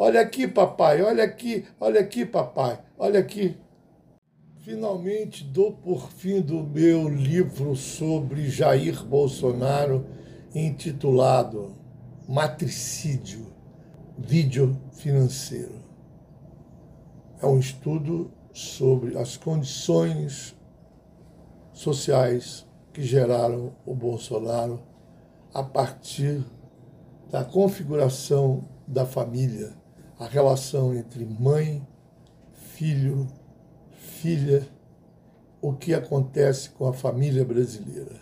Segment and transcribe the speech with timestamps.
[0.00, 3.58] Olha aqui, papai, olha aqui, olha aqui, papai, olha aqui.
[4.58, 10.06] Finalmente dou por fim do meu livro sobre Jair Bolsonaro,
[10.54, 11.74] intitulado
[12.28, 13.52] Matricídio,
[14.16, 15.82] Vídeo Financeiro.
[17.42, 20.56] É um estudo sobre as condições
[21.72, 24.80] sociais que geraram o Bolsonaro
[25.52, 26.44] a partir
[27.32, 29.76] da configuração da família,
[30.18, 31.86] a relação entre mãe,
[32.52, 33.26] filho,
[33.92, 34.66] filha,
[35.62, 38.20] o que acontece com a família brasileira.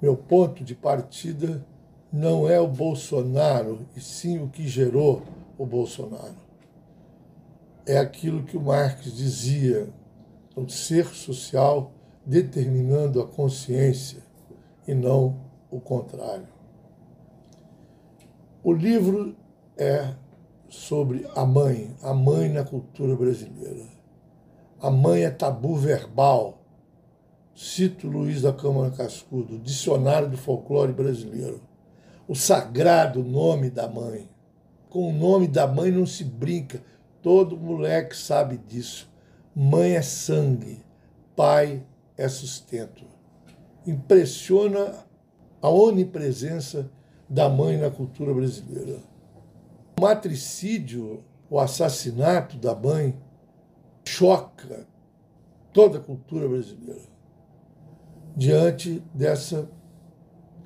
[0.00, 1.64] Meu ponto de partida
[2.12, 5.22] não é o Bolsonaro, e sim o que gerou
[5.56, 6.36] o Bolsonaro.
[7.86, 9.88] É aquilo que o Marx dizia,
[10.54, 11.92] o ser social
[12.24, 14.22] determinando a consciência
[14.86, 15.40] e não
[15.70, 16.48] o contrário.
[18.62, 19.34] O livro
[19.76, 20.14] é
[20.68, 23.86] sobre a mãe, a mãe na cultura brasileira.
[24.80, 26.62] A mãe é tabu verbal.
[27.54, 31.60] Cito Luiz da Câmara Cascudo, Dicionário do Folclore Brasileiro.
[32.28, 34.28] O sagrado nome da mãe.
[34.88, 36.80] Com o nome da mãe não se brinca.
[37.22, 39.10] Todo moleque sabe disso.
[39.54, 40.78] Mãe é sangue,
[41.34, 41.82] pai
[42.16, 43.04] é sustento.
[43.84, 44.94] Impressiona
[45.60, 46.88] a onipresença
[47.28, 49.00] da mãe na cultura brasileira.
[49.98, 53.20] O matricídio, o assassinato da mãe,
[54.06, 54.86] choca
[55.72, 57.08] toda a cultura brasileira
[58.36, 59.68] diante dessa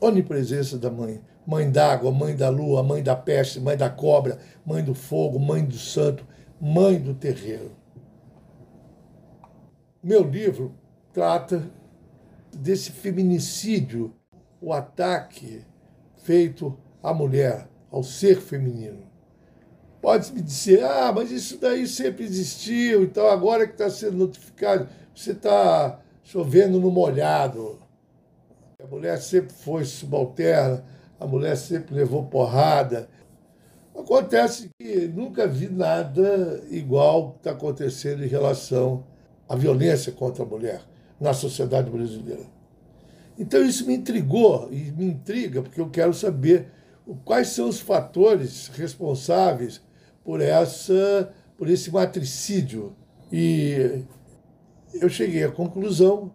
[0.00, 1.20] onipresença da mãe.
[1.44, 5.64] Mãe d'água, mãe da lua, mãe da peste, mãe da cobra, mãe do fogo, mãe
[5.64, 6.24] do santo,
[6.60, 7.72] mãe do terreiro.
[10.00, 10.72] Meu livro
[11.12, 11.68] trata
[12.56, 14.14] desse feminicídio,
[14.60, 15.64] o ataque
[16.18, 19.05] feito à mulher, ao ser feminino.
[20.00, 24.88] Pode me dizer, ah, mas isso daí sempre existiu, então agora que está sendo notificado,
[25.14, 27.78] você está chovendo no molhado.
[28.82, 30.84] A mulher sempre foi subalterna,
[31.18, 33.08] a mulher sempre levou porrada.
[33.98, 39.04] Acontece que nunca vi nada igual que está acontecendo em relação
[39.48, 40.82] à violência contra a mulher
[41.18, 42.44] na sociedade brasileira.
[43.38, 46.68] Então isso me intrigou e me intriga, porque eu quero saber
[47.24, 49.80] quais são os fatores responsáveis
[50.26, 52.94] por essa por esse matricídio.
[53.32, 54.02] E
[54.94, 56.32] eu cheguei à conclusão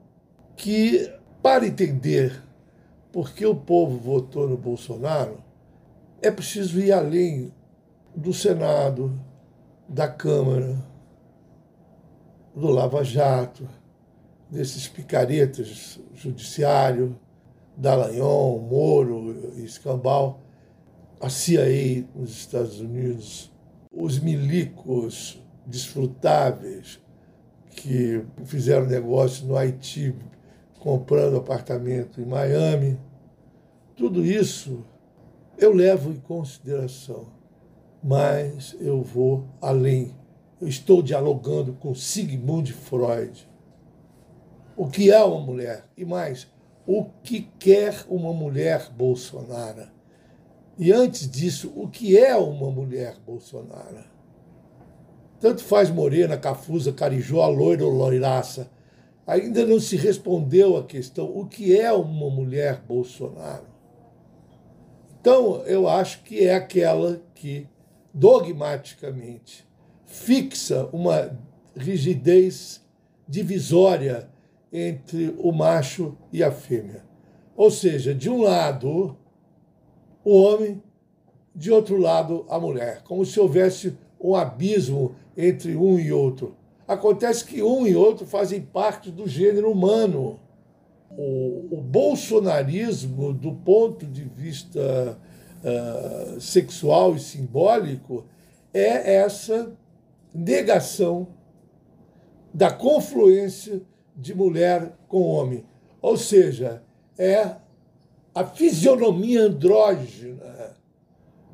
[0.56, 1.12] que
[1.44, 2.42] para entender
[3.12, 5.44] por que o povo votou no Bolsonaro,
[6.22, 7.54] é preciso ir além
[8.16, 9.20] do Senado,
[9.88, 10.78] da Câmara,
[12.56, 13.68] do Lava Jato,
[14.50, 17.20] desses picaretas judiciário,
[17.76, 20.42] Dallagnol, Moro Escambau,
[21.20, 23.52] a CIA nos Estados Unidos,
[23.92, 27.00] os milicos desfrutáveis
[27.72, 30.16] que fizeram negócio no Haiti,
[30.80, 32.98] comprando apartamento em Miami.
[33.96, 34.86] Tudo isso
[35.58, 37.28] eu levo em consideração,
[38.04, 40.16] mas eu vou além.
[40.60, 43.48] Eu estou dialogando com Sigmund Freud
[44.76, 46.48] o que é uma mulher e mais,
[46.88, 49.88] o que quer uma mulher Bolsonaro.
[50.82, 54.04] E antes disso, o que é uma mulher Bolsonaro?
[55.40, 58.68] Tanto faz morena, cafusa, carijó, loira ou loiraça.
[59.28, 63.68] Ainda não se respondeu a questão o que é uma mulher Bolsonaro.
[65.20, 67.68] Então, eu acho que é aquela que
[68.12, 69.64] dogmaticamente
[70.08, 71.38] fixa uma
[71.78, 72.82] rigidez
[73.28, 74.28] divisória
[74.74, 77.06] entre o macho e a fêmea.
[77.56, 79.16] Ou seja, de um lado
[80.24, 80.82] o homem,
[81.54, 86.56] de outro lado a mulher, como se houvesse um abismo entre um e outro.
[86.88, 90.40] Acontece que um e outro fazem parte do gênero humano.
[91.10, 95.18] O, o bolsonarismo, do ponto de vista
[95.64, 98.26] uh, sexual e simbólico,
[98.74, 99.74] é essa
[100.34, 101.28] negação
[102.54, 103.82] da confluência
[104.16, 105.66] de mulher com homem.
[106.02, 106.84] Ou seja,
[107.18, 107.56] é
[108.34, 110.76] a fisionomia andrógena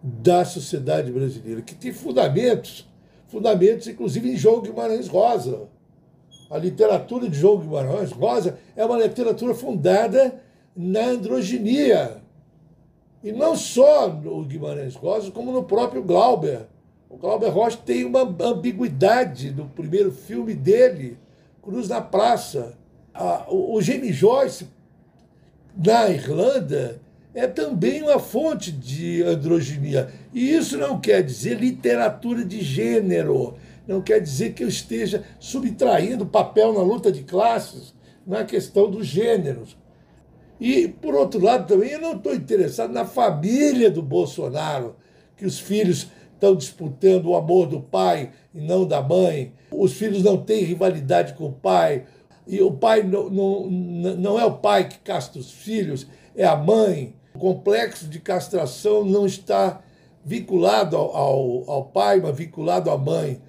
[0.03, 2.87] da sociedade brasileira, que tem fundamentos,
[3.27, 5.67] fundamentos inclusive em João Guimarães Rosa.
[6.49, 10.41] A literatura de João Guimarães Rosa é uma literatura fundada
[10.75, 12.21] na androginia.
[13.23, 16.67] E não só no Guimarães Rosa, como no próprio Glauber.
[17.09, 21.17] O Glauber Rocha tem uma ambiguidade no primeiro filme dele,
[21.61, 22.77] Cruz na Praça.
[23.49, 24.67] o Jamie Joyce,
[25.77, 26.99] na Irlanda,
[27.33, 30.09] é também uma fonte de androginia.
[30.33, 33.55] E isso não quer dizer literatura de gênero,
[33.87, 37.93] não quer dizer que eu esteja subtraindo papel na luta de classes
[38.25, 39.77] na questão dos gêneros.
[40.59, 44.95] E, por outro lado, também eu não estou interessado na família do Bolsonaro,
[45.37, 49.53] que os filhos estão disputando o amor do pai e não da mãe.
[49.71, 52.05] Os filhos não têm rivalidade com o pai.
[52.47, 56.55] E o pai não, não, não é o pai que castra os filhos, é a
[56.55, 57.13] mãe.
[57.35, 59.81] O complexo de castração não está
[60.23, 63.41] vinculado ao, ao, ao pai, mas vinculado à mãe.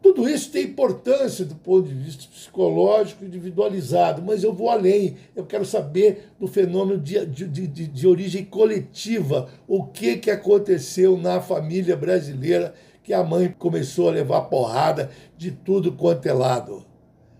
[0.00, 5.16] Tudo isso tem importância do ponto de vista psicológico individualizado, mas eu vou além.
[5.34, 9.48] Eu quero saber do fenômeno de, de, de, de origem coletiva.
[9.66, 12.74] O que, que aconteceu na família brasileira
[13.08, 16.84] que a mãe começou a levar porrada de tudo quanto é lado.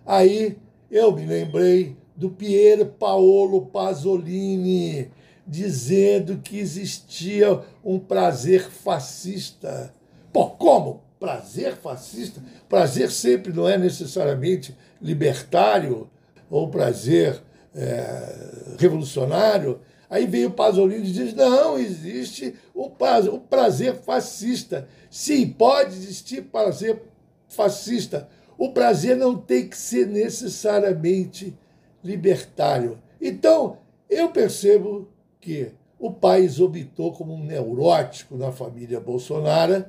[0.08, 0.56] Aí
[0.90, 5.10] eu me lembrei do Piero Paolo Pasolini
[5.46, 9.92] dizendo que existia um prazer fascista.
[10.32, 11.06] Pô, como?
[11.18, 12.40] prazer fascista.
[12.68, 16.08] Prazer sempre não é necessariamente libertário
[16.48, 17.40] ou prazer
[17.74, 19.80] é, revolucionário.
[20.08, 24.88] Aí veio o Pasolini e diz: não, existe o prazer, o prazer fascista.
[25.10, 27.02] Sim, pode existir prazer
[27.48, 28.28] fascista.
[28.58, 31.56] O prazer não tem que ser necessariamente
[32.04, 32.98] libertário.
[33.20, 33.78] Então,
[34.10, 35.08] eu percebo
[35.40, 39.86] que o pai optou como um neurótico na família Bolsonaro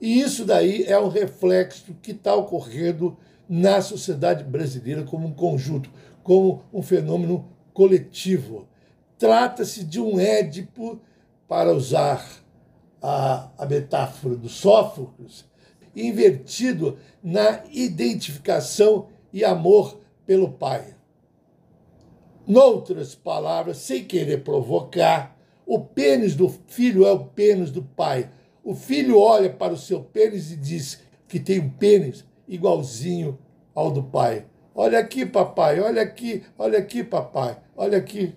[0.00, 3.16] e isso daí é um reflexo que está ocorrendo
[3.48, 5.90] na sociedade brasileira como um conjunto,
[6.22, 8.66] como um fenômeno coletivo.
[9.18, 11.00] Trata-se de um Édipo,
[11.52, 12.24] para usar
[13.02, 15.44] a, a metáfora do Sófocles,
[15.94, 20.94] invertido na identificação e amor pelo pai.
[22.46, 28.28] Noutras palavras, sem querer provocar, o pênis do filho é o pênis do pai
[28.64, 33.38] o filho olha para o seu pênis e diz que tem um pênis igualzinho
[33.74, 34.46] ao do pai.
[34.74, 38.34] Olha aqui, papai, olha aqui, olha aqui, papai, olha aqui.